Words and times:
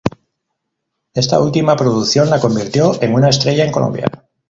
Esta 1.13 1.39
última 1.39 1.75
producción 1.75 2.27
la 2.31 2.39
convirtió 2.39 2.99
en 3.03 3.13
una 3.13 3.29
estrella 3.29 3.65
en 3.65 3.71
Colombia. 3.71 4.05